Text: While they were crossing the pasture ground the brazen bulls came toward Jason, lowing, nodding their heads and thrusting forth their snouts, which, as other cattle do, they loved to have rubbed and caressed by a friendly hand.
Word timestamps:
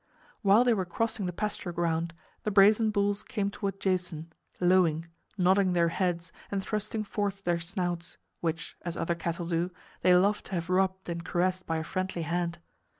While 0.41 0.63
they 0.63 0.73
were 0.73 0.83
crossing 0.83 1.27
the 1.27 1.31
pasture 1.31 1.71
ground 1.71 2.15
the 2.41 2.49
brazen 2.49 2.89
bulls 2.89 3.21
came 3.21 3.51
toward 3.51 3.79
Jason, 3.79 4.33
lowing, 4.59 5.05
nodding 5.37 5.73
their 5.73 5.89
heads 5.89 6.31
and 6.49 6.59
thrusting 6.59 7.03
forth 7.03 7.43
their 7.43 7.59
snouts, 7.59 8.17
which, 8.39 8.75
as 8.81 8.97
other 8.97 9.13
cattle 9.13 9.45
do, 9.45 9.69
they 10.01 10.15
loved 10.15 10.45
to 10.45 10.53
have 10.55 10.71
rubbed 10.71 11.07
and 11.07 11.23
caressed 11.23 11.67
by 11.67 11.77
a 11.77 11.83
friendly 11.83 12.23
hand. 12.23 12.57